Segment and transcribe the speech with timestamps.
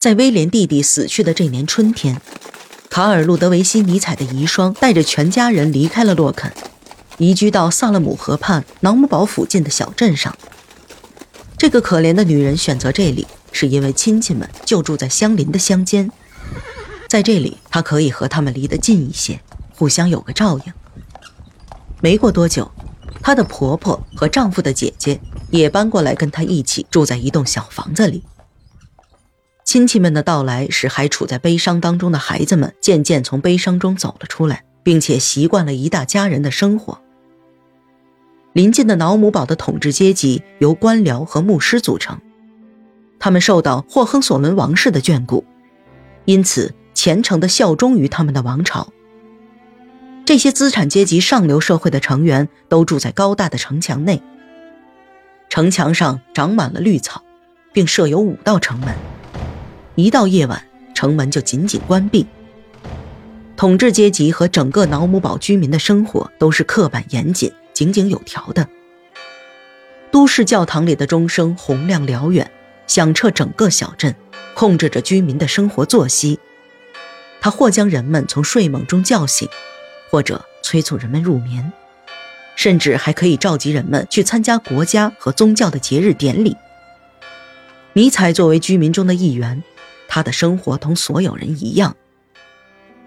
[0.00, 2.20] 在威廉弟弟死去的这年春天，
[2.88, 6.52] 卡尔·路德维希·尼采的遗孀带着全家人离开了洛肯，
[7.16, 10.38] 移居到萨勒姆河畔瑙姆堡附近的小镇上。
[11.58, 16.08] 这个可怜的女人选择这里，是因为亲戚们就住在相邻的乡间，
[17.08, 19.40] 在这里她可以和他们离得近一些，
[19.74, 20.72] 互相有个照应。
[22.00, 22.70] 没过多久，
[23.20, 25.20] 她的婆婆和丈夫的姐姐
[25.50, 28.22] 也搬过来跟她一起住在一栋小房子里。
[29.68, 36.98] 亲戚们的到来使还处在悲伤当中的孩子们渐渐从悲伤中走了出来，并且习惯了一大家人的生活。
[38.54, 42.18] 临近的瑙姆堡的统治阶级由官僚和牧师组成，
[43.18, 45.44] 他们受到霍亨索伦王室的眷顾，
[46.24, 48.90] 因此虔诚地效忠于他们的王朝。
[50.24, 54.22] 这些资产阶级上流社会的成员都住在高大的城墙内，
[55.50, 57.22] 城墙上长满了绿草，
[57.74, 58.94] 并设有五道城门。
[59.98, 60.62] 一到夜晚，
[60.94, 62.24] 城门就紧紧关闭。
[63.56, 68.68] 统治阶级和整个瑙姆堡居民的生活都是刻板严谨、井井有条的。
[70.12, 72.48] 都市教堂里的钟声洪亮辽远，
[72.86, 74.14] 响彻整个小镇，
[74.54, 76.38] 控制着居民的生活作息。
[77.40, 79.48] 它或将人们从睡梦中叫醒，
[80.12, 81.72] 或者催促人们入眠，
[82.54, 86.56] 甚至还可以召集人们去参加国家和宗教的节日典礼。
[87.94, 89.60] 尼采作为居民中的一员。
[90.08, 91.94] 他的生活同所有人一样，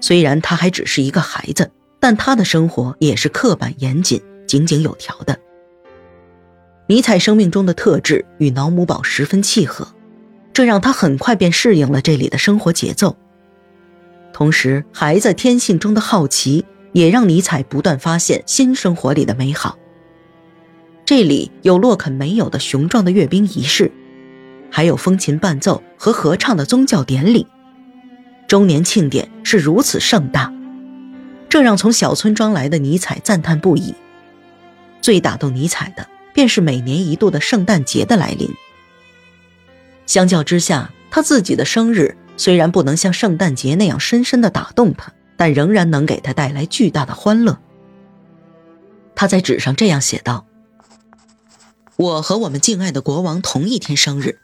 [0.00, 5.40] 虽然他还只是一个孩子，但他的生活也是刻板严谨、井井有条的。
[6.86, 9.88] 尼采生命中的特质与瑙姆堡十分契合，
[10.52, 13.16] 这让他很快便适应了这里的生活节奏。
[14.32, 19.78] 同时，孩子天性中的好奇也让尼采不断发现新生活里的美好。
[21.04, 23.90] 这里有洛肯没有的雄壮的阅兵仪式。
[24.70, 27.46] 还有风琴伴奏和合唱的宗教典礼，
[28.46, 30.52] 周年庆典是如此盛大，
[31.48, 33.94] 这让从小村庄来的尼采赞叹不已。
[35.02, 38.48] 最打动尼采的，便是每年一度的圣诞节的来临。
[40.06, 47.58] 相较之下，他自己的生日虽然不能像圣诞节那样深深的打动他，但仍然能给他带来巨大的欢乐。
[49.14, 50.46] 他在纸上这样写道
[51.96, 54.38] ：“我和我们敬爱的国王同一天生日。”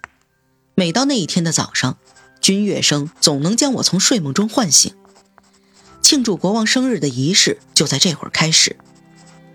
[0.79, 1.97] 每到那一天的早上，
[2.43, 4.93] 军乐声总能将我从睡梦中唤醒。
[6.03, 8.77] 庆祝国王生日的仪式就在这会儿开始。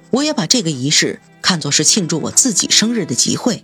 [0.09, 3.63] 我也把这个仪式看作是庆祝我自己生日的集会，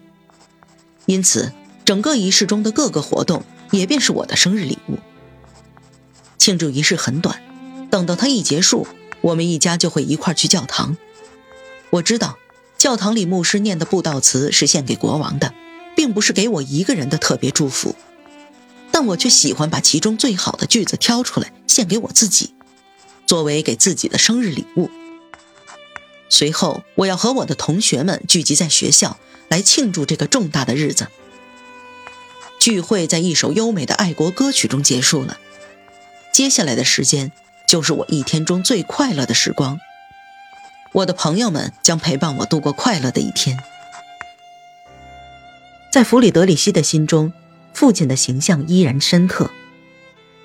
[1.08, 1.52] 因此
[1.84, 5.00] 整个仪式中的各个活动也便是我的生日礼物。
[6.38, 7.42] 庆祝仪式很短，
[7.90, 8.86] 等到它一结束，
[9.22, 10.96] 我们一家就会一块去教堂。
[11.90, 12.38] 我知道，
[12.78, 15.56] 教堂里牧师念的布道词是献给国王的。
[15.98, 17.96] 并不是给我一个人的特别祝福，
[18.92, 22.54] 但我却喜欢把其中最好的句子挑出来献给我自己，
[23.26, 24.92] 作为给自己的生日礼物。
[26.30, 29.18] 随后，我要和我的同学们聚集在学校
[29.50, 31.08] 来庆祝这个重大的日子。
[32.60, 35.40] 聚会在一首优美的爱国歌曲中结束了。
[36.32, 37.32] 接下来的时间
[37.68, 39.80] 就是我一天中最快乐的时光。
[40.92, 43.58] 我的朋友们将陪伴我度过快乐的一天。
[45.92, 47.34] 在弗里德里希的心中，
[47.74, 49.50] 父亲的形象依然深刻。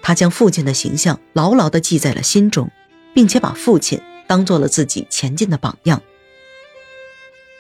[0.01, 2.71] 他将父亲的形象牢牢地记在了心中，
[3.15, 6.03] 并且把父亲当做了自己前进的榜样。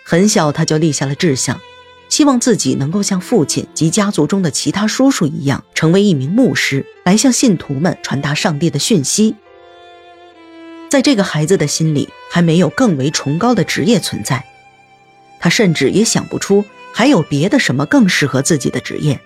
[0.04, 1.60] 很小他就立下了志向，
[2.08, 9.36] 希望自己能够像父亲及家族中的其他叔叔一样，成为一名牧师，来向信徒们传达上帝的讯息。
[10.88, 14.44] 在这个孩子的心里，还没有更为崇高的职业存在，
[15.38, 16.64] 他甚至也想不出。
[16.92, 19.20] 还有别的什么更适合自己的职业？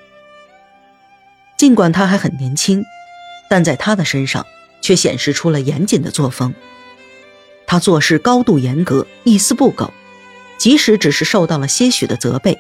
[1.57, 2.85] 尽管他还很年轻，
[3.49, 4.47] 但在他的身上
[4.81, 6.55] 却显示出了严谨的作风。
[7.67, 9.93] 他做事高度严格，一丝不苟，
[10.59, 12.59] 即使只是受到了些许的责备，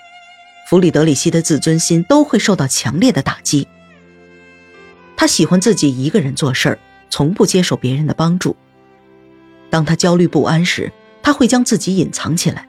[0.68, 3.68] 弗里德里希的自尊心都会受到强烈的打击。
[5.16, 6.78] 他喜欢自己一个人做事儿，
[7.08, 8.56] 从不接受别人的帮助。
[9.70, 10.92] 当他焦虑不安时，
[11.22, 12.68] 他会将自己隐藏起来。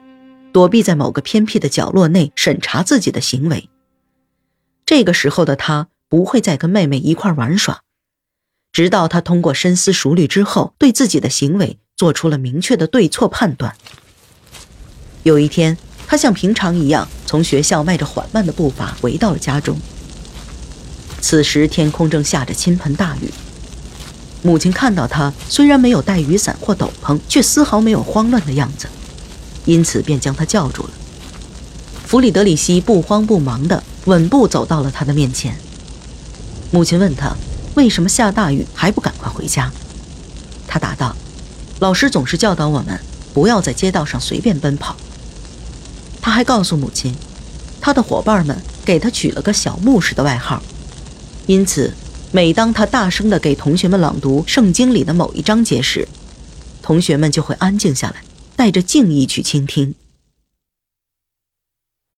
[0.58, 3.70] 躲避在某个偏僻的角落内审查自己的行为。
[4.88, 7.82] 这个时候的他不会再跟妹妹一块玩耍，
[8.72, 13.76] 直到他通过深思熟虑之后，对自己的行为做出了明确的对错判断。
[15.22, 15.78] 有一天，
[16.08, 19.80] 他像平常一样从学校迈着缓慢的步伐回到了家中。
[21.22, 23.32] 此时天空正下着倾盆大雨，
[24.42, 28.88] 母亲看到他虽然没有带雨伞或斗篷，却丝毫没有慌乱的样子。
[29.68, 30.90] 因此，便将他叫住了。
[32.06, 35.56] 弗里德里希不慌不忙地稳步走到了他的面前。
[36.72, 37.36] 母亲问他，
[37.76, 39.70] 为什么下大雨还不赶快回家？
[40.68, 41.16] 他答道
[41.80, 42.98] ：“老师总是教导我们，
[43.34, 44.96] 不要在街道上随便奔跑。”
[46.22, 47.14] 他还告诉母亲，
[47.82, 50.62] 他的伙伴们给他取了个小牧师的外号，
[51.46, 51.94] 因此，
[52.32, 56.08] 每当他大声地给同学们朗读圣经里的某一章节时，
[56.82, 58.16] 同学们就会安静下来，
[58.58, 59.94] 带着敬意去倾听。